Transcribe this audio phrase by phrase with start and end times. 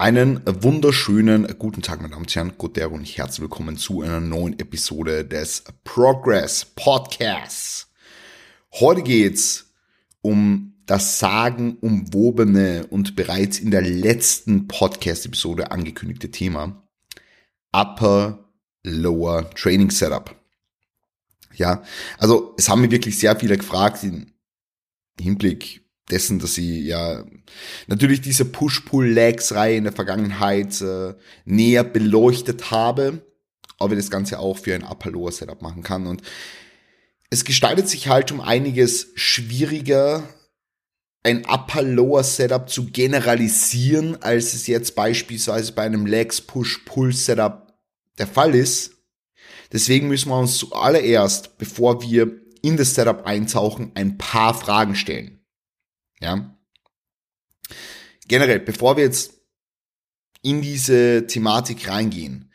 [0.00, 4.56] Einen wunderschönen guten Tag, meine Damen und Herren, Gotero und herzlich willkommen zu einer neuen
[4.60, 7.88] Episode des Progress Podcasts.
[8.74, 9.72] Heute geht's
[10.20, 16.80] um das sagenumwobene und bereits in der letzten Podcast-Episode angekündigte Thema
[17.72, 18.52] Upper
[18.84, 20.32] Lower Training Setup.
[21.54, 21.82] Ja,
[22.18, 24.32] also es haben mir wirklich sehr viele gefragt im
[25.20, 27.24] Hinblick dessen, dass sie ja
[27.86, 31.14] natürlich diese Push-Pull-Legs-Reihe in der Vergangenheit äh,
[31.44, 33.22] näher beleuchtet habe,
[33.78, 36.06] aber das Ganze auch für ein Upper-Lower-Setup machen kann.
[36.06, 36.22] Und
[37.30, 40.28] es gestaltet sich halt um einiges schwieriger,
[41.22, 47.74] ein Upper-Lower-Setup zu generalisieren, als es jetzt beispielsweise bei einem Legs-Push-Pull-Setup
[48.18, 48.92] der Fall ist.
[49.72, 55.37] Deswegen müssen wir uns zuallererst, bevor wir in das Setup eintauchen, ein paar Fragen stellen.
[56.20, 56.56] Ja.
[58.26, 59.34] Generell, bevor wir jetzt
[60.42, 62.52] in diese Thematik reingehen,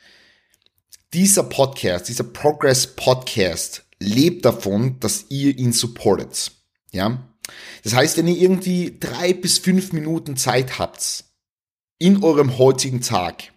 [1.14, 6.52] dieser Podcast, dieser Progress Podcast lebt davon, dass ihr ihn supportet.
[6.92, 7.30] Ja.
[7.84, 11.26] Das heißt, wenn ihr irgendwie drei bis fünf Minuten Zeit habt,
[12.00, 13.54] in eurem heutigen Tag,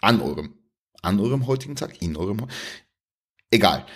[0.00, 0.54] an eurem,
[1.02, 2.46] an eurem heutigen Tag, in eurem,
[3.50, 3.86] egal,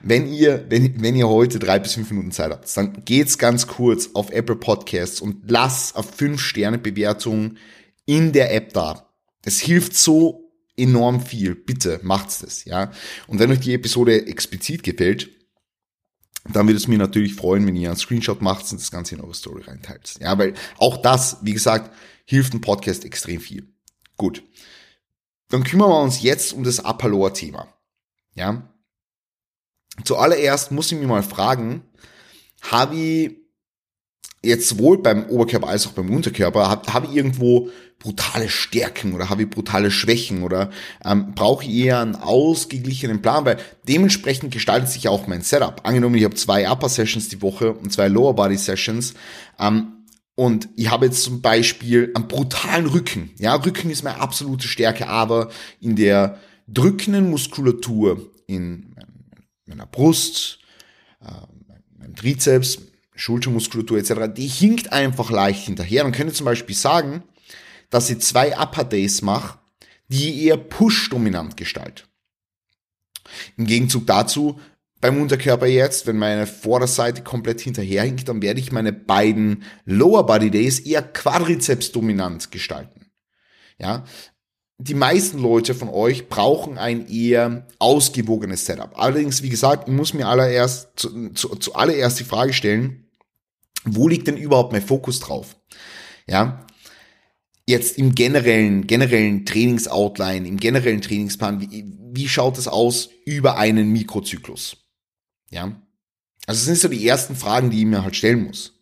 [0.00, 3.66] wenn ihr, wenn, wenn ihr heute drei bis fünf Minuten Zeit habt, dann geht's ganz
[3.66, 7.56] kurz auf Apple Podcasts und lasst auf fünf Sterne Bewertung
[8.04, 9.12] in der App da.
[9.44, 11.54] Es hilft so enorm viel.
[11.54, 12.90] Bitte macht's das, ja.
[13.26, 15.30] Und wenn euch die Episode explizit gefällt,
[16.52, 19.20] dann würde es mir natürlich freuen, wenn ihr einen Screenshot macht und das Ganze in
[19.20, 20.14] eure Story reinteilt.
[20.20, 23.68] Ja, weil auch das, wie gesagt, hilft dem Podcast extrem viel.
[24.16, 24.42] Gut.
[25.48, 27.68] Dann kümmern wir uns jetzt um das Apaloa-Thema.
[28.34, 28.75] Ja,
[30.04, 31.82] Zuallererst muss ich mich mal fragen,
[32.62, 33.36] habe ich
[34.42, 39.30] jetzt sowohl beim Oberkörper als auch beim Unterkörper, habe hab ich irgendwo brutale Stärken oder
[39.30, 40.70] habe ich brutale Schwächen oder
[41.04, 43.56] ähm, brauche ich eher einen ausgeglichenen Plan, weil
[43.88, 45.80] dementsprechend gestaltet sich auch mein Setup.
[45.84, 49.14] Angenommen, ich habe zwei Upper Sessions die Woche und zwei Lower Body Sessions
[49.58, 49.92] ähm,
[50.34, 53.30] und ich habe jetzt zum Beispiel einen brutalen Rücken.
[53.38, 55.48] Ja, Rücken ist meine absolute Stärke, aber
[55.80, 58.95] in der drückenden Muskulatur in
[59.66, 60.58] meiner Brust,
[61.20, 61.30] äh,
[61.98, 62.78] meinem Trizeps,
[63.14, 66.04] Schultermuskulatur etc., die hinkt einfach leicht hinterher.
[66.04, 67.22] Man könnte zum Beispiel sagen,
[67.90, 69.58] dass ich zwei Upper Days mache,
[70.08, 72.02] die eher Push-dominant gestalten.
[73.56, 74.60] Im Gegenzug dazu,
[75.00, 80.50] beim Unterkörper jetzt, wenn meine Vorderseite komplett hinterherhinkt, dann werde ich meine beiden Lower Body
[80.50, 83.06] Days eher Quadrizeps dominant gestalten.
[83.78, 84.04] Ja,
[84.78, 88.98] die meisten Leute von euch brauchen ein eher ausgewogenes Setup.
[88.98, 91.54] Allerdings, wie gesagt, ich muss mir allererst, zu, zu,
[92.16, 93.08] die Frage stellen,
[93.84, 95.56] wo liegt denn überhaupt mein Fokus drauf?
[96.26, 96.66] Ja,
[97.66, 103.92] jetzt im generellen, generellen Trainingsoutline, im generellen Trainingsplan, wie, wie schaut es aus über einen
[103.92, 104.76] Mikrozyklus?
[105.50, 105.64] Ja,
[106.46, 108.75] also das sind so die ersten Fragen, die ich mir halt stellen muss.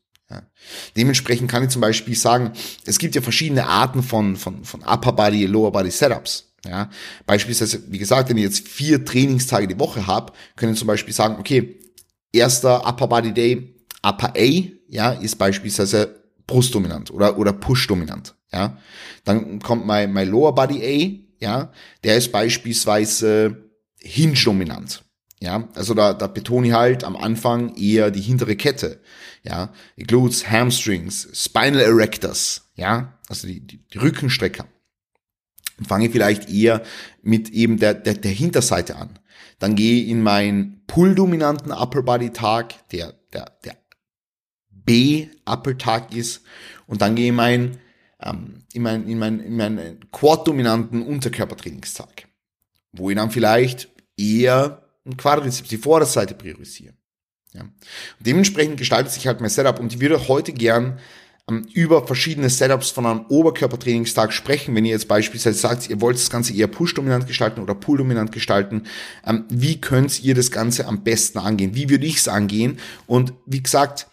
[0.96, 2.52] Dementsprechend kann ich zum Beispiel sagen,
[2.84, 6.50] es gibt ja verschiedene Arten von, von, von Upper Body, Lower Body Setups.
[6.66, 6.88] Ja,
[7.26, 11.36] beispielsweise, wie gesagt, wenn ich jetzt vier Trainingstage die Woche habe, können zum Beispiel sagen,
[11.38, 11.78] okay,
[12.32, 18.78] erster Upper Body Day, Upper A, ja, ist beispielsweise Brustdominant oder, oder Push-dominant, ja.
[19.24, 20.82] Dann kommt mein, mein Lower Body
[21.40, 21.72] A, ja,
[22.02, 23.70] der ist beispielsweise
[24.00, 25.04] Hinge-dominant,
[25.40, 29.00] ja, also da, da betone ich halt am Anfang eher die hintere Kette.
[29.42, 32.70] Ja, Glutes, Hamstrings, Spinal Erectors.
[32.76, 34.66] Ja, also die, die, die Rückenstrecker.
[35.78, 36.82] Und fange vielleicht eher
[37.22, 39.18] mit eben der, der, der Hinterseite an.
[39.58, 43.76] Dann gehe ich in meinen Pull-dominanten Upper Body Tag, der, der, der
[44.70, 46.42] B-Upper Tag ist.
[46.86, 47.78] Und dann gehe ich in meinen,
[48.20, 52.28] ähm, in meinen, in meinen, in meinen Quad-dominanten Unterkörpertrainingstag.
[52.92, 56.96] Wo ich dann vielleicht eher und Quadrizeps, die Vorderseite priorisieren.
[57.52, 57.64] Ja.
[58.18, 60.98] Dementsprechend gestaltet sich halt mein Setup und ich würde heute gern
[61.48, 64.74] ähm, über verschiedene Setups von einem Oberkörpertrainingstag sprechen.
[64.74, 68.84] Wenn ihr jetzt beispielsweise sagt, ihr wollt das Ganze eher Push-dominant gestalten oder Pull-dominant gestalten,
[69.24, 71.74] ähm, wie könnt ihr das Ganze am besten angehen?
[71.74, 72.78] Wie würde ich es angehen?
[73.06, 74.08] Und wie gesagt,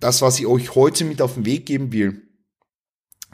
[0.00, 2.22] das, was ich euch heute mit auf den Weg geben will,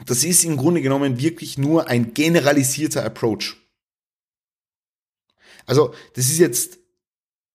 [0.05, 3.57] das ist im Grunde genommen wirklich nur ein generalisierter Approach.
[5.65, 6.78] Also, das ist jetzt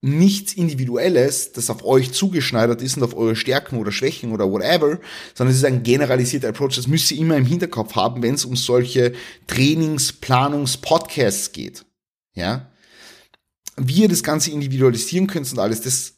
[0.05, 4.99] nichts Individuelles, das auf euch zugeschneidert ist und auf eure Stärken oder Schwächen oder whatever,
[5.35, 6.77] sondern es ist ein generalisierter Approach.
[6.77, 9.15] Das müsst ihr immer im Hinterkopf haben, wenn es um solche
[9.47, 11.87] Trainingsplanungs-Podcasts geht.
[12.35, 12.71] Ja.
[13.77, 16.17] Wie ihr das Ganze individualisieren könnt und alles, das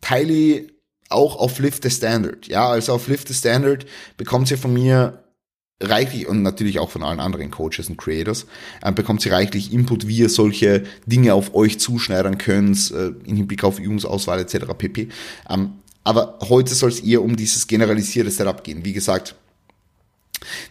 [0.00, 0.72] teile ich
[1.08, 2.48] auch auf Lift the Standard.
[2.48, 3.86] Ja, also auf Lift the Standard
[4.16, 5.22] bekommt ihr von mir
[5.80, 8.46] reichlich und natürlich auch von allen anderen Coaches und Creators,
[8.82, 13.36] äh, bekommt ihr reichlich Input, wie ihr solche Dinge auf euch zuschneidern könnt, äh, im
[13.36, 14.66] Hinblick auf Übungsauswahl etc.
[14.76, 15.08] pp.
[15.48, 18.84] Ähm, aber heute soll es eher um dieses generalisierte Setup gehen.
[18.84, 19.34] Wie gesagt,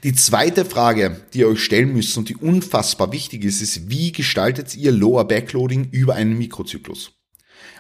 [0.04, 4.12] die zweite Frage, die ihr euch stellen müsst und die unfassbar wichtig ist, ist, wie
[4.12, 7.12] gestaltet ihr Lower Backloading über einen Mikrozyklus?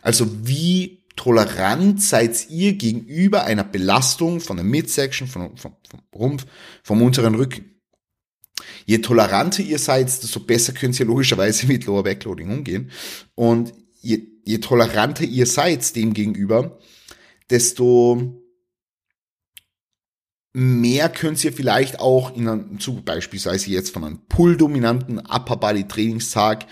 [0.01, 6.46] Also wie tolerant seid ihr gegenüber einer Belastung von der Midsection, vom, vom, vom Rumpf,
[6.84, 7.81] vom unteren Rücken?
[8.86, 12.92] Je toleranter ihr seid, desto besser könnt ihr logischerweise mit Lower Backloading umgehen.
[13.36, 16.80] Und je, je toleranter ihr seid dem gegenüber,
[17.50, 18.42] desto
[20.54, 25.88] mehr könnt ihr vielleicht auch in einem Zug, beispielsweise jetzt von einem pull-dominanten Upper Body
[25.88, 26.66] Trainingstag,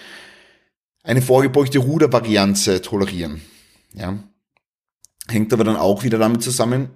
[1.03, 3.41] eine vorgebeugte Rudervariante tolerieren.
[3.93, 4.17] Ja.
[5.27, 6.89] Hängt aber dann auch wieder damit zusammen,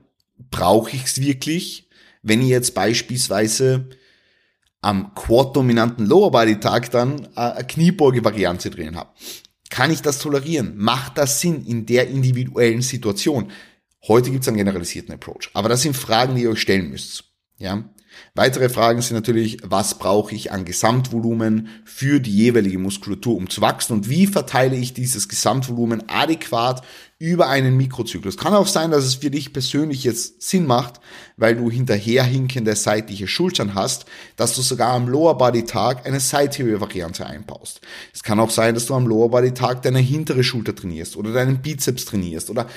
[0.52, 1.90] brauche ich es wirklich,
[2.22, 3.90] wenn ich jetzt beispielsweise
[4.82, 9.10] am Quad-dominanten Lower Body Tag dann eine Kniebeuge-Variante drin habe.
[9.70, 10.78] Kann ich das tolerieren?
[10.78, 13.52] Macht das Sinn in der individuellen Situation?
[14.08, 15.50] Heute gibt es einen generalisierten Approach.
[15.54, 17.26] Aber das sind Fragen, die ihr euch stellen müsst.
[17.58, 17.84] Ja?
[18.36, 23.62] Weitere Fragen sind natürlich, was brauche ich an Gesamtvolumen für die jeweilige Muskulatur, um zu
[23.62, 26.84] wachsen und wie verteile ich dieses Gesamtvolumen adäquat
[27.20, 28.38] über einen Mikrozyklus.
[28.38, 31.02] Kann auch sein, dass es für dich persönlich jetzt Sinn macht,
[31.36, 34.06] weil du hinterherhinkende seitliche Schultern hast,
[34.38, 37.82] dass du sogar am Lower Body Tag eine Side Variante einbaust.
[38.14, 41.34] Es kann auch sein, dass du am Lower Body Tag deine hintere Schulter trainierst oder
[41.34, 42.68] deinen Bizeps trainierst oder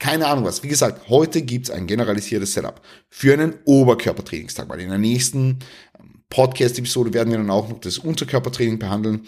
[0.00, 0.64] keine Ahnung was.
[0.64, 5.58] Wie gesagt, heute gibt's ein generalisiertes Setup für einen Oberkörpertrainingstag, weil in der nächsten
[6.00, 9.26] ähm, Podcast-Episode werden wir dann auch noch das Unterkörpertraining behandeln.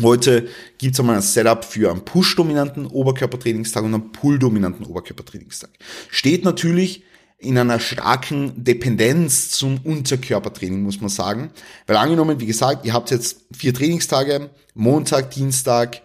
[0.00, 5.70] Heute gibt's einmal ein Setup für einen Push-dominanten Oberkörpertrainingstag und einen Pull-dominanten Oberkörpertrainingstag.
[6.08, 7.02] Steht natürlich
[7.38, 11.50] in einer starken Dependenz zum Unterkörpertraining, muss man sagen.
[11.86, 16.02] Weil angenommen, wie gesagt, ihr habt jetzt vier Trainingstage, Montag, Dienstag,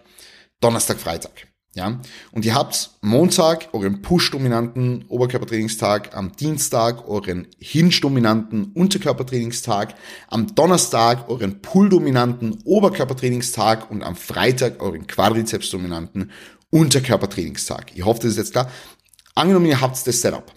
[0.60, 1.53] Donnerstag, Freitag.
[1.74, 2.00] Ja,
[2.30, 9.96] und ihr habt Montag euren Push-dominanten Oberkörpertrainingstag, am Dienstag euren Hinge-dominanten Unterkörpertrainingstag,
[10.28, 16.30] am Donnerstag euren Pull-dominanten Oberkörpertrainingstag und am Freitag euren Quadrizeps-dominanten
[16.70, 17.90] Unterkörpertrainingstag.
[17.96, 18.70] Ich hoffe, das ist jetzt klar.
[19.34, 20.52] Angenommen, ihr habt das Setup.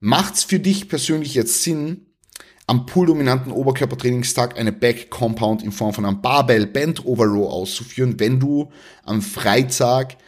[0.00, 2.07] Macht's für dich persönlich jetzt Sinn,
[2.68, 8.20] am pull-dominanten Oberkörpertrainingstag eine Back Compound in Form von einem Barbell Bend Over Row auszuführen,
[8.20, 8.70] wenn du
[9.04, 10.18] am Freitag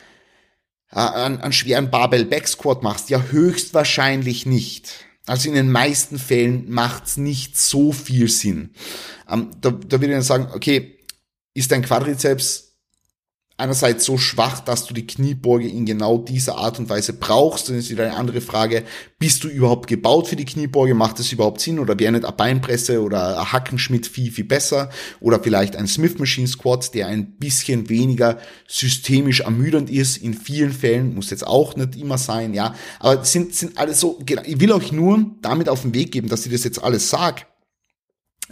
[0.90, 3.10] äh, einen, einen schweren Barbell Back Squat machst?
[3.10, 5.04] Ja, höchstwahrscheinlich nicht.
[5.26, 8.70] Also in den meisten Fällen macht's nicht so viel Sinn.
[9.31, 10.98] Ähm, da, da würde ich dann sagen, okay,
[11.52, 12.69] ist dein Quadrizeps
[13.60, 17.68] einerseits so schwach, dass du die Kniebeuge in genau dieser Art und Weise brauchst.
[17.68, 18.84] Dann ist wieder eine andere Frage,
[19.18, 20.94] bist du überhaupt gebaut für die Kniebeuge?
[20.94, 21.78] Macht es überhaupt Sinn?
[21.78, 24.90] Oder wäre nicht eine Beinpresse oder ein Hackenschmidt viel, viel besser?
[25.20, 30.16] Oder vielleicht ein Smith Machine Squat, der ein bisschen weniger systemisch ermüdend ist.
[30.16, 32.74] In vielen Fällen muss jetzt auch nicht immer sein, ja.
[32.98, 34.42] Aber sind, sind alles so, genau.
[34.44, 37.42] Ich will euch nur damit auf den Weg geben, dass ich das jetzt alles sage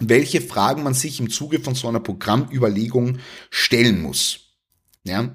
[0.01, 3.19] welche Fragen man sich im Zuge von so einer Programmüberlegung
[3.51, 4.48] stellen muss.
[5.05, 5.35] Ja.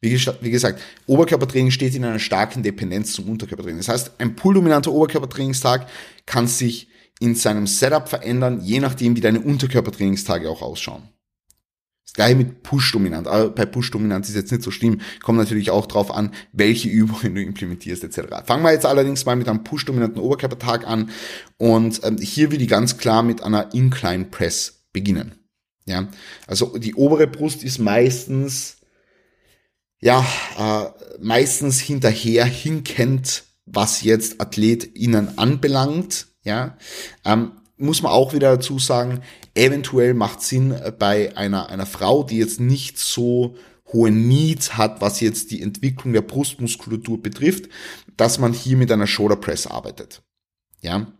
[0.00, 3.78] Wie, wie gesagt, Oberkörpertraining steht in einer starken Dependenz zum Unterkörpertraining.
[3.78, 5.86] Das heißt, ein pull-dominanter Oberkörpertrainingstag
[6.24, 6.88] kann sich
[7.20, 11.02] in seinem Setup verändern, je nachdem, wie deine Unterkörpertrainingstage auch ausschauen.
[12.10, 13.28] Das gleiche mit Push-dominant.
[13.28, 15.00] Aber bei Push-dominant ist jetzt nicht so schlimm.
[15.22, 18.46] Kommt natürlich auch drauf an, welche Übungen du implementierst etc.
[18.46, 21.10] Fangen wir jetzt allerdings mal mit einem Push-dominanten Oberkörpertag an.
[21.56, 25.39] Und ähm, hier will ich ganz klar mit einer Incline Press beginnen.
[25.90, 26.06] Ja,
[26.46, 28.76] also die obere Brust ist meistens,
[30.00, 30.24] ja,
[30.56, 36.28] äh, meistens hinterher hinkend, was jetzt AthletInnen anbelangt.
[36.44, 36.78] Ja,
[37.24, 39.22] ähm, muss man auch wieder dazu sagen,
[39.54, 43.56] eventuell macht Sinn bei einer, einer Frau, die jetzt nicht so
[43.92, 47.68] hohe Needs hat, was jetzt die Entwicklung der Brustmuskulatur betrifft,
[48.16, 50.22] dass man hier mit einer Shoulder Press arbeitet.
[50.82, 51.12] Ja,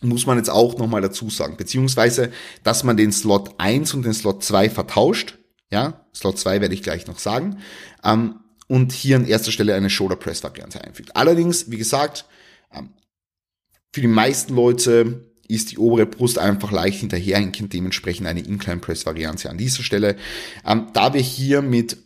[0.00, 1.56] muss man jetzt auch nochmal dazu sagen.
[1.56, 2.30] Beziehungsweise,
[2.62, 5.38] dass man den Slot 1 und den Slot 2 vertauscht.
[5.70, 7.58] Ja, Slot 2 werde ich gleich noch sagen.
[8.04, 11.16] Ähm, und hier an erster Stelle eine Shoulder Press Variante einfügt.
[11.16, 12.24] Allerdings, wie gesagt,
[12.72, 12.90] ähm,
[13.92, 19.04] für die meisten Leute ist die obere Brust einfach leicht hinterherhinkend, dementsprechend eine Incline Press
[19.04, 20.16] Variante an dieser Stelle.
[20.64, 21.98] Ähm, da wir hier mit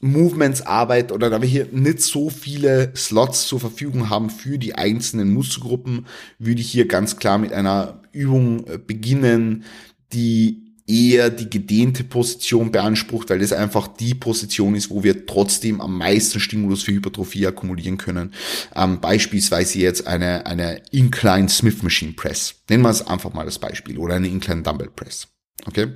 [0.00, 4.74] Movements Arbeit oder da wir hier nicht so viele Slots zur Verfügung haben für die
[4.74, 6.06] einzelnen Muskelgruppen,
[6.38, 9.64] würde ich hier ganz klar mit einer Übung äh, beginnen,
[10.12, 15.80] die eher die gedehnte Position beansprucht, weil das einfach die Position ist, wo wir trotzdem
[15.80, 18.32] am meisten Stimulus für Hypertrophie akkumulieren können.
[18.74, 22.54] Ähm, beispielsweise jetzt eine, eine Incline Smith Machine Press.
[22.68, 23.98] Nennen wir es einfach mal das Beispiel.
[23.98, 25.26] Oder eine Incline Dumbbell Press.
[25.64, 25.88] Okay?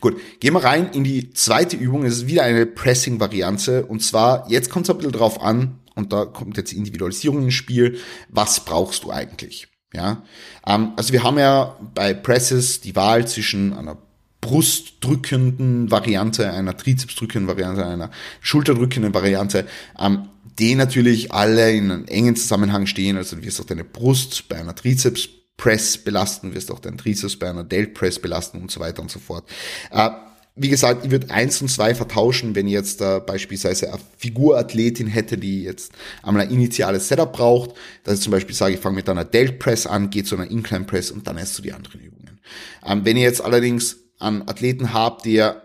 [0.00, 2.04] Gut, gehen wir rein in die zweite Übung.
[2.04, 3.84] Es ist wieder eine Pressing-Variante.
[3.86, 7.54] Und zwar, jetzt kommt es ein bisschen drauf an, und da kommt jetzt Individualisierung ins
[7.54, 7.98] Spiel.
[8.28, 9.68] Was brauchst du eigentlich?
[9.92, 10.22] Ja,
[10.66, 13.98] ähm, also wir haben ja bei Presses die Wahl zwischen einer
[14.40, 19.66] brustdrückenden Variante, einer trizepsdrückenden Variante, einer schulterdrückenden Variante,
[19.98, 23.16] ähm, die natürlich alle in einem engen Zusammenhang stehen.
[23.16, 25.28] Also du wirst auch deine Brust bei einer Trizeps
[25.60, 29.10] Press belasten, wirst auch deinen Triceps bei einer Delt Press belasten und so weiter und
[29.10, 29.44] so fort.
[29.90, 30.08] Äh,
[30.56, 35.36] wie gesagt, ich würde eins und zwei vertauschen, wenn jetzt äh, beispielsweise eine Figurathletin hätte,
[35.36, 37.74] die jetzt einmal ein initiales Setup braucht,
[38.04, 40.50] dass ich zum Beispiel sage, ich fange mit einer Delt Press an, gehe zu einer
[40.50, 42.40] Incline Press und dann erst zu die anderen Übungen.
[42.86, 45.62] Ähm, wenn ihr jetzt allerdings einen Athleten habt, der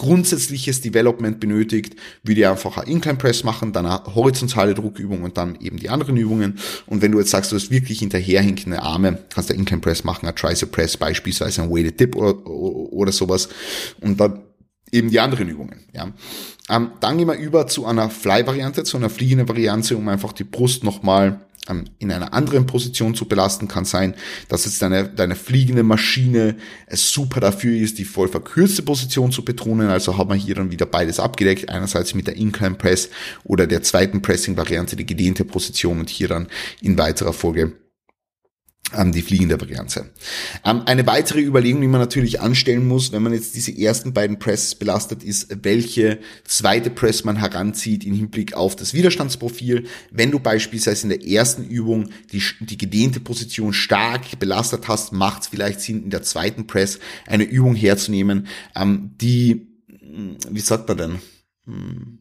[0.00, 5.36] grundsätzliches Development benötigt, würde ich einfach ein Incline Press machen, dann eine horizontale Druckübung und
[5.36, 6.58] dann eben die anderen Übungen.
[6.86, 10.26] Und wenn du jetzt sagst, du hast wirklich hinterherhinkende Arme, kannst du Incline Press machen,
[10.26, 13.50] ein Tricep Press, beispielsweise ein Weighted Dip oder, oder sowas.
[14.00, 14.40] Und dann
[14.90, 15.84] eben die anderen Übungen.
[15.92, 16.14] Ja.
[16.70, 20.44] Ähm, dann gehen wir über zu einer Fly-Variante, zu einer fliegenden Variante, um einfach die
[20.44, 21.40] Brust nochmal
[21.98, 24.14] in einer anderen Position zu belasten, kann sein,
[24.48, 26.56] dass jetzt deine, deine fliegende Maschine
[26.90, 29.88] super dafür ist, die voll verkürzte Position zu betonen.
[29.88, 31.68] Also haben wir hier dann wieder beides abgedeckt.
[31.68, 33.10] Einerseits mit der Incline Press
[33.44, 36.48] oder der zweiten Pressing-Variante, die gedehnte Position und hier dann
[36.80, 37.89] in weiterer Folge ähm,
[39.12, 40.10] die fliegende Variante.
[40.64, 44.38] Ähm, eine weitere Überlegung, die man natürlich anstellen muss, wenn man jetzt diese ersten beiden
[44.38, 49.86] Presses belastet, ist, welche zweite Press man heranzieht im Hinblick auf das Widerstandsprofil.
[50.10, 55.42] Wenn du beispielsweise in der ersten Übung die, die gedehnte Position stark belastet hast, macht
[55.42, 60.88] es vielleicht Sinn, in der zweiten Press eine Übung herzunehmen, ähm, die, hm, wie sagt
[60.88, 61.18] man denn,
[61.66, 62.18] hm,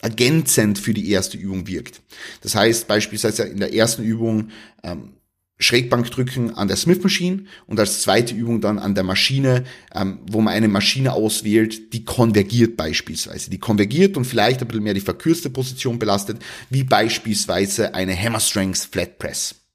[0.00, 2.02] ergänzend für die erste Übung wirkt.
[2.42, 4.50] Das heißt beispielsweise in der ersten Übung
[4.82, 5.14] ähm,
[5.58, 10.40] Schrägbankdrücken an der Smith Machine und als zweite Übung dann an der Maschine, ähm, wo
[10.40, 13.50] man eine Maschine auswählt, die konvergiert beispielsweise.
[13.50, 18.40] Die konvergiert und vielleicht ein bisschen mehr die verkürzte Position belastet, wie beispielsweise eine Hammer
[18.40, 19.65] Strength Flat Press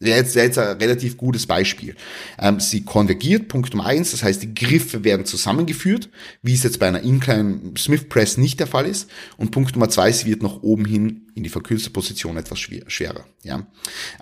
[0.00, 1.94] jetzt, jetzt ein relativ gutes Beispiel.
[2.38, 6.08] Ähm, sie konvergiert, Punkt Nummer eins, das heißt, die Griffe werden zusammengeführt,
[6.42, 9.08] wie es jetzt bei einer Incline Smith Press nicht der Fall ist.
[9.36, 12.84] Und Punkt Nummer zwei, sie wird nach oben hin in die verkürzte Position etwas schwer,
[12.88, 13.26] schwerer.
[13.42, 13.66] Ja?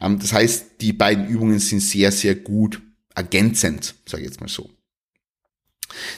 [0.00, 2.80] Ähm, das heißt, die beiden Übungen sind sehr, sehr gut
[3.14, 4.70] ergänzend, sage ich jetzt mal so.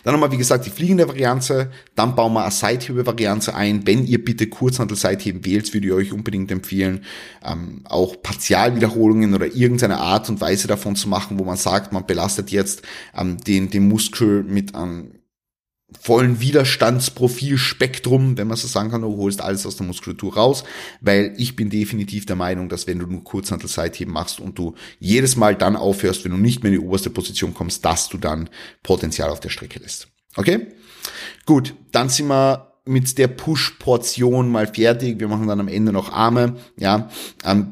[0.03, 1.71] Dann haben wir, wie gesagt, die fliegende Variante.
[1.95, 3.87] Dann bauen wir eine Seithebe-Variante ein.
[3.87, 7.05] Wenn ihr bitte Kurzhandel-Seitheben wählt, würde ich euch unbedingt empfehlen,
[7.45, 12.07] ähm, auch Partialwiederholungen oder irgendeine Art und Weise davon zu machen, wo man sagt, man
[12.07, 12.83] belastet jetzt
[13.17, 15.13] ähm, den, den Muskel mit einem
[16.01, 20.65] vollen Widerstandsprofilspektrum, wenn man so sagen kann, du holst alles aus der Muskulatur raus,
[21.01, 25.37] weil ich bin definitiv der Meinung, dass wenn du nur Kurzhantel-Seitheben machst und du jedes
[25.37, 28.51] Mal dann aufhörst, wenn du nicht mehr in die oberste Position kommst, dass du dann
[28.83, 30.09] Potenzial auf der Strecke lässt.
[30.37, 30.69] Okay?
[31.47, 35.21] Gut, dann sind wir mit der Push-Portion mal fertig.
[35.21, 36.57] Wir machen dann am Ende noch Arme.
[36.79, 37.09] Ja,
[37.45, 37.69] ähm,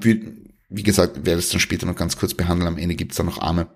[0.68, 2.68] wie gesagt, werde es dann später noch ganz kurz behandeln.
[2.68, 3.68] Am Ende gibt's dann noch Arme.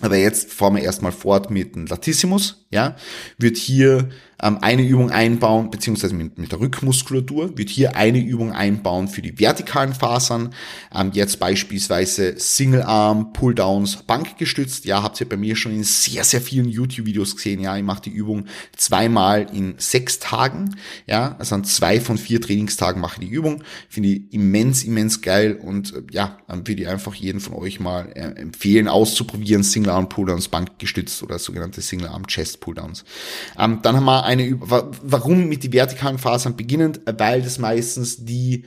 [0.00, 2.96] Aber jetzt fahren wir erstmal fort mit dem Latissimus, ja,
[3.38, 4.10] wird hier
[4.42, 9.22] ähm, eine Übung einbauen, beziehungsweise mit, mit der Rückmuskulatur, wird hier eine Übung einbauen für
[9.22, 10.54] die vertikalen Fasern,
[10.94, 16.24] ähm, jetzt beispielsweise Single Arm, Pulldowns, Bankgestützt, ja, habt ihr bei mir schon in sehr,
[16.24, 20.76] sehr vielen YouTube-Videos gesehen, ja, ich mache die Übung zweimal in sechs Tagen,
[21.06, 25.22] ja, also an zwei von vier Trainingstagen mache ich die Übung, finde ich immens, immens
[25.22, 29.62] geil und äh, ja, dann würde ich einfach jeden von euch mal äh, empfehlen, auszuprobieren,
[29.62, 33.04] Single Arm Pulldowns, Bankgestützt oder sogenannte Single Arm Chest Pulldowns.
[33.58, 37.00] Ähm, dann haben wir eine, warum mit die vertikalen Fasern beginnend?
[37.06, 38.64] Weil das meistens die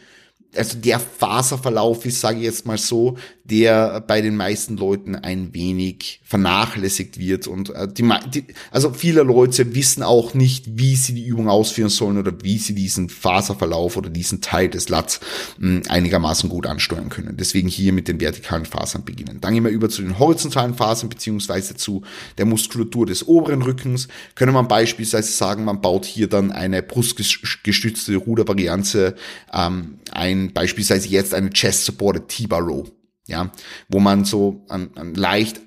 [0.56, 5.54] also der Faserverlauf ist, sage ich jetzt mal so, der bei den meisten Leuten ein
[5.54, 11.14] wenig vernachlässigt wird und äh, die, die, also viele Leute wissen auch nicht, wie sie
[11.14, 15.20] die Übung ausführen sollen oder wie sie diesen Faserverlauf oder diesen Teil des Lats
[15.58, 17.38] mh, einigermaßen gut ansteuern können.
[17.38, 19.42] Deswegen hier mit den vertikalen Fasern beginnen.
[19.42, 22.04] Dann gehen wir über zu den horizontalen Fasern beziehungsweise zu
[22.38, 24.08] der Muskulatur des oberen Rückens.
[24.36, 29.16] Können man beispielsweise sagen, man baut hier dann eine brustgestützte Rudervariante
[29.54, 32.92] ähm, ein ein beispielsweise jetzt eine Chest Supported T-Bar Row,
[33.28, 33.52] ja,
[33.88, 35.62] wo man so an, an leicht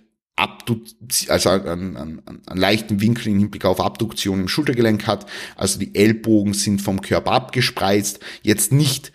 [1.29, 5.27] also einen, einen, einen leichten Winkel im Hinblick auf Abduktion im Schultergelenk hat.
[5.57, 8.21] Also die Ellbogen sind vom Körper abgespreizt.
[8.43, 9.13] Jetzt nicht,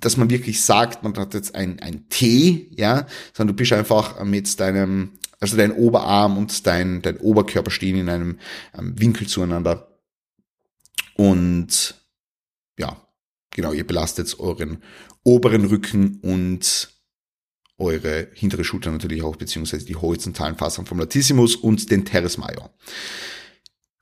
[0.00, 4.22] dass man wirklich sagt, man hat jetzt ein, ein T, ja, sondern du bist einfach
[4.24, 8.38] mit deinem Also dein Oberarm und dein, dein Oberkörper stehen in einem
[8.76, 9.96] ähm, Winkel zueinander.
[11.14, 11.94] Und
[12.78, 12.96] ja,
[13.50, 14.82] genau, ihr belastet euren
[15.22, 16.90] oberen Rücken und
[17.78, 22.70] eure hintere Schulter natürlich auch, beziehungsweise die horizontalen Fasern vom Latissimus und den Teres Major.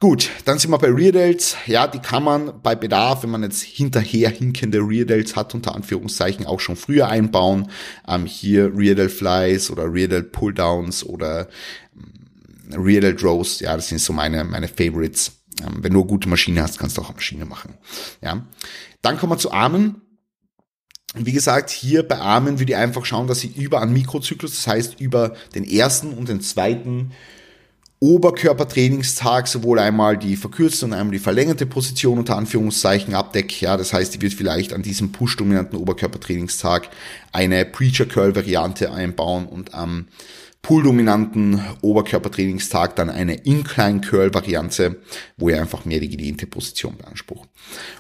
[0.01, 1.57] Gut, dann sind wir bei Rear Delts.
[1.67, 5.75] Ja, die kann man bei Bedarf, wenn man jetzt hinterher hinkende Rear Delts hat, unter
[5.75, 7.69] Anführungszeichen auch schon früher einbauen.
[8.07, 11.49] Ähm, hier Rear Delt Flies oder Rear Delt Pull Downs oder
[11.97, 13.59] ähm, Rear Delt Rows.
[13.59, 15.38] Ja, das sind so meine, meine Favorites.
[15.63, 17.75] Ähm, wenn du eine gute Maschine hast, kannst du auch eine Maschine machen.
[18.23, 18.47] Ja.
[19.03, 20.03] Dann kommen wir zu Armen.
[21.15, 24.67] Wie gesagt, hier bei Armen würde ich einfach schauen, dass sie über einen Mikrozyklus, das
[24.67, 27.13] heißt über den ersten und den zweiten
[28.01, 33.61] Oberkörpertrainingstag sowohl einmal die verkürzte und einmal die verlängerte Position unter Anführungszeichen abdeckt.
[33.61, 36.91] Ja, das heißt, die wird vielleicht an diesem push-dominanten Oberkörpertrainingstag
[37.33, 40.07] eine Preacher Curl Variante einbauen und am
[40.63, 45.01] pooldominanten Oberkörpertrainingstag dann eine Incline Curl Variante,
[45.37, 47.49] wo ihr einfach mehr die gedehnte Position beansprucht.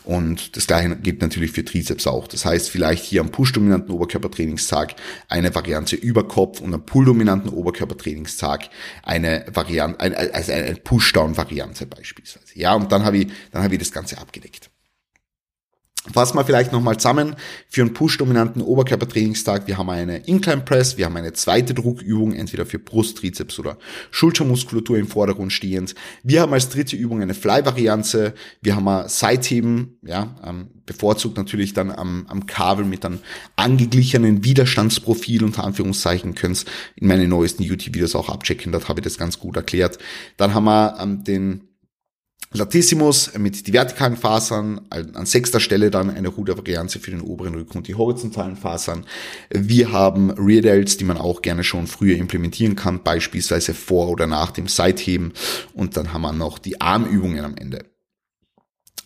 [0.04, 2.26] Und das gleiche gilt natürlich für Trizeps auch.
[2.26, 4.96] Das heißt, vielleicht hier am push-dominanten Oberkörpertrainingstag
[5.28, 8.68] eine Variante über Kopf und am pool-dominanten Oberkörpertrainingstag
[9.02, 10.00] eine Variante,
[10.34, 12.58] also eine Push-Down Variante beispielsweise.
[12.58, 14.68] Ja, und dann habe ich, dann habe ich das Ganze abgedeckt.
[16.12, 17.36] Fassen wir vielleicht nochmal zusammen
[17.68, 19.66] für einen Push-dominanten Oberkörpertrainingstag.
[19.66, 23.78] Wir haben eine Incline Press, wir haben eine zweite Druckübung, entweder für Brust, Trizeps oder
[24.10, 25.94] Schultermuskulatur im Vordergrund stehend.
[26.22, 28.34] Wir haben als dritte Übung eine Fly-Variante.
[28.60, 33.18] Wir haben ein Seitheben, ja, ähm, bevorzugt natürlich dann am, am Kabel mit einem
[33.56, 36.34] angeglichenen Widerstandsprofil unter Anführungszeichen.
[36.34, 36.64] Könnt
[36.96, 39.98] in meinen neuesten YouTube-Videos auch abchecken, dort habe ich das ganz gut erklärt.
[40.36, 41.67] Dann haben wir ähm, den
[42.50, 47.76] Latissimus mit die vertikalen Fasern, an sechster Stelle dann eine Rudervariante für den oberen Rücken
[47.76, 49.04] und die horizontalen Fasern.
[49.50, 54.26] Wir haben Rear Delts, die man auch gerne schon früher implementieren kann, beispielsweise vor oder
[54.26, 55.34] nach dem Seitheben.
[55.74, 57.84] Und dann haben wir noch die Armübungen am Ende.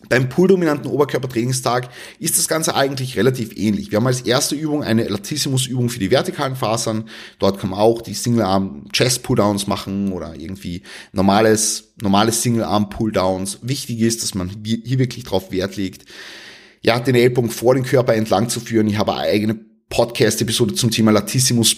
[0.08, 3.90] Beim pooldominanten Oberkörpertrainingstag ist das Ganze eigentlich relativ ähnlich.
[3.90, 7.04] Wir haben als erste Übung eine Latissimus-Übung für die vertikalen Fasern.
[7.38, 13.60] Dort kann man auch die Single-Arm Chest Pull-Downs machen oder irgendwie normales, normales Single-Arm Pull-Downs.
[13.62, 16.08] Wichtig ist, dass man hier wirklich drauf Wert legt,
[16.82, 18.88] ja, den Ellbogen vor den Körper entlang zu führen.
[18.88, 19.54] Ich habe eine eigene
[19.88, 21.76] Podcast-Episode zum Thema Latissimus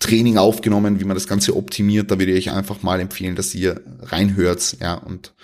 [0.00, 2.10] Training aufgenommen, wie man das Ganze optimiert.
[2.10, 5.34] Da würde ich einfach mal empfehlen, dass ihr reinhört, ja, und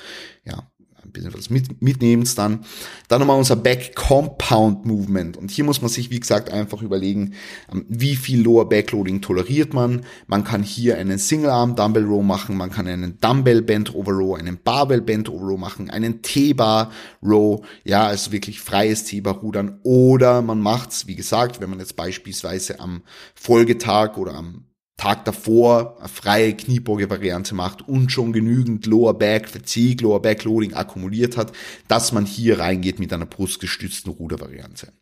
[0.45, 0.71] ja,
[1.17, 2.65] bisschen was mit, mitnehmst dann.
[3.09, 5.37] Dann nochmal unser Back Compound Movement.
[5.37, 7.35] Und hier muss man sich, wie gesagt, einfach überlegen,
[7.73, 10.03] ähm, wie viel Lower Backloading toleriert man.
[10.27, 14.13] Man kann hier einen Single Arm Dumbbell Row machen, man kann einen Dumbbell Bend Over
[14.13, 16.91] Row, einen Barbell Bend Over Row machen, einen T-Bar
[17.23, 19.81] Row, ja, also wirklich freies T-Bar Rudern.
[19.83, 23.03] Oder man macht's, wie gesagt, wenn man jetzt beispielsweise am
[23.35, 24.65] Folgetag oder am
[24.97, 30.73] Tag davor eine freie Kniebeuge-Variante macht und schon genügend Lower Back Fatigue, Lower Back Loading
[30.73, 31.53] akkumuliert hat,
[31.87, 34.93] dass man hier reingeht mit einer brustgestützten Rudervariante.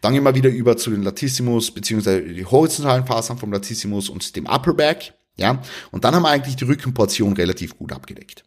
[0.00, 4.34] Dann gehen wir wieder über zu den Latissimus beziehungsweise die horizontalen Fasern vom Latissimus und
[4.34, 5.14] dem Upper Back.
[5.38, 8.42] Ja, und dann haben wir eigentlich die Rückenportion relativ gut abgedeckt.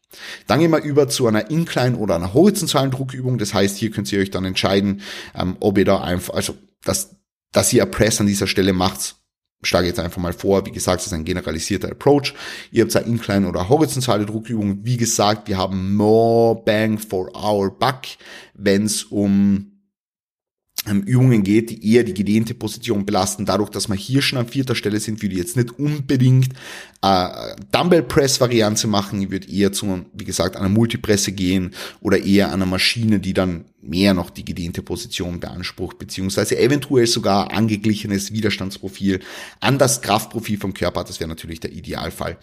[0.47, 3.37] Dann gehen wir über zu einer Incline oder einer horizontalen Druckübung.
[3.37, 5.01] Das heißt, hier könnt ihr euch dann entscheiden,
[5.35, 7.15] ähm, ob ihr da einfach, also dass,
[7.51, 9.17] dass ihr Press an dieser Stelle macht,
[9.61, 12.33] schlage jetzt einfach mal vor, wie gesagt, das ist ein generalisierter Approach.
[12.71, 14.85] Ihr habt eine Incline oder horizontale Druckübung.
[14.85, 18.01] Wie gesagt, wir haben more bang for our buck,
[18.53, 19.68] wenn es um
[20.87, 23.45] Übungen geht, die eher die gedehnte Position belasten.
[23.45, 26.53] Dadurch, dass wir hier schon an vierter Stelle sind, würde ich jetzt nicht unbedingt
[27.01, 29.21] äh, Dumbbell Press Variante machen.
[29.21, 33.65] Ich würde eher zu, wie gesagt, einer Multipresse gehen oder eher einer Maschine, die dann
[33.81, 39.19] mehr noch die gedehnte Position beansprucht, beziehungsweise eventuell sogar angeglichenes Widerstandsprofil
[39.59, 41.03] an das Kraftprofil vom Körper.
[41.03, 42.37] Das wäre natürlich der Idealfall.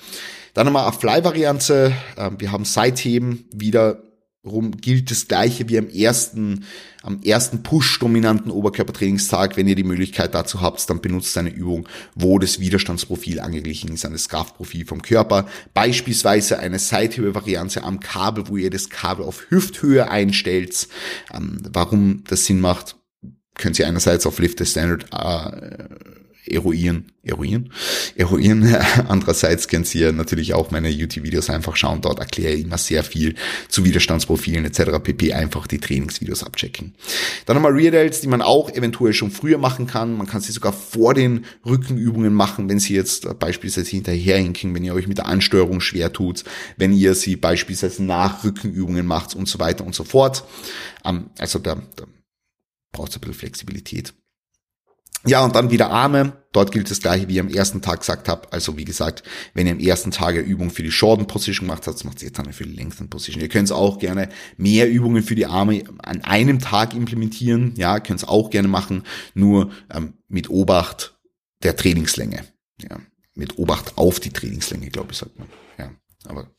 [0.55, 1.92] Dann nochmal eine Fly-Variante.
[2.16, 4.03] Ähm, wir haben Seitheben, wieder
[4.46, 6.64] rum gilt das gleiche wie am ersten,
[7.02, 9.56] am ersten Push-dominanten Oberkörpertrainingstag.
[9.56, 14.04] Wenn ihr die Möglichkeit dazu habt, dann benutzt eine Übung, wo das Widerstandsprofil angeglichen ist
[14.04, 15.46] an das Kraftprofil vom Körper.
[15.74, 20.88] Beispielsweise eine Seithebe-Variante am Kabel, wo ihr das Kabel auf Hüfthöhe einstellt.
[21.35, 22.96] Ähm, warum das Sinn macht,
[23.54, 26.15] könnt ihr einerseits auf Lift the Standard äh,
[26.46, 27.72] eruieren, eruieren,
[28.14, 28.74] eruieren.
[29.09, 32.00] Andererseits könnt ihr natürlich auch meine YouTube-Videos einfach schauen.
[32.00, 33.35] Dort erkläre ich immer sehr viel
[33.68, 34.98] zu Widerstandsprofilen etc.
[35.02, 35.32] pp.
[35.32, 36.94] Einfach die Trainingsvideos abchecken.
[37.46, 40.16] Dann nochmal Rear Delts, die man auch eventuell schon früher machen kann.
[40.16, 44.94] Man kann sie sogar vor den Rückenübungen machen, wenn sie jetzt beispielsweise hinterherhinken, wenn ihr
[44.94, 46.44] euch mit der Ansteuerung schwer tut,
[46.76, 50.44] wenn ihr sie beispielsweise nach Rückenübungen macht und so weiter und so fort.
[51.04, 52.04] Ähm, also da, da
[52.92, 54.14] braucht es ein bisschen Flexibilität.
[55.27, 56.33] Ja, und dann wieder Arme.
[56.53, 58.51] Dort gilt das gleiche, wie ich am ersten Tag gesagt habe.
[58.53, 61.87] Also wie gesagt, wenn ihr am ersten Tag eine Übung für die Shorten Position gemacht
[61.87, 63.43] habt, macht ihr jetzt dann für die Lengthen Position.
[63.43, 67.75] Ihr könnt auch gerne mehr Übungen für die Arme an einem Tag implementieren.
[67.77, 69.03] Ja, könnt es auch gerne machen,
[69.35, 71.19] nur ähm, mit Obacht
[71.62, 72.45] der Trainingslänge.
[72.81, 73.01] Ja,
[73.35, 75.49] mit Obacht auf die Trainingslänge, glaube ich, sagt man.
[75.79, 75.91] Ja,
[76.27, 76.51] aber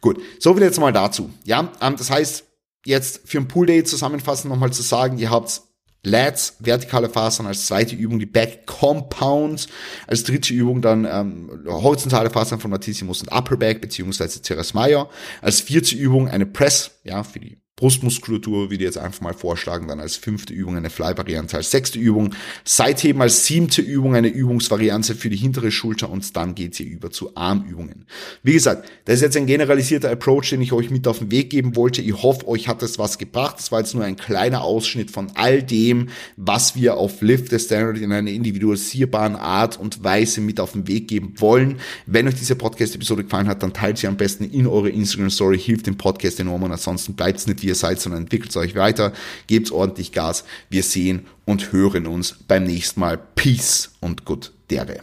[0.00, 0.20] gut.
[0.38, 1.30] So viel jetzt mal dazu.
[1.44, 2.44] Ja, ähm, das heißt,
[2.84, 5.62] jetzt für ein Pool Day zusammenfassend nochmal zu sagen, ihr habt
[6.02, 9.68] Lats, vertikale Fasern als zweite Übung, die Back Compounds,
[10.06, 15.10] als dritte Übung dann ähm, horizontale Fasern von Latissimus und Upper Back beziehungsweise Teres Major,
[15.42, 19.88] als vierte Übung eine Press, ja, für die Brustmuskulatur, wie die jetzt einfach mal vorschlagen,
[19.88, 25.14] dann als fünfte Übung eine Fly-Variante, als sechste Übung, Seitheben als siebte Übung eine Übungsvariante
[25.14, 28.04] für die hintere Schulter und dann geht's hier über zu Armübungen.
[28.42, 31.48] Wie gesagt, das ist jetzt ein generalisierter Approach, den ich euch mit auf den Weg
[31.48, 32.02] geben wollte.
[32.02, 33.56] Ich hoffe, euch hat das was gebracht.
[33.58, 37.58] Das war jetzt nur ein kleiner Ausschnitt von all dem, was wir auf Lift the
[37.58, 41.78] Standard in einer individualisierbaren Art und Weise mit auf den Weg geben wollen.
[42.04, 45.86] Wenn euch diese Podcast-Episode gefallen hat, dann teilt sie am besten in eure Instagram-Story, hilft
[45.86, 49.12] dem Podcast enorm und ansonsten bleibt's nicht wie ihr seid, sondern entwickelt euch weiter,
[49.46, 50.44] gebt ordentlich Gas.
[50.68, 53.18] Wir sehen und hören uns beim nächsten Mal.
[53.34, 55.00] Peace und good Dere.